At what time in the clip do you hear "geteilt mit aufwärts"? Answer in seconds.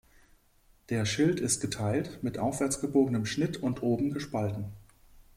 1.61-2.81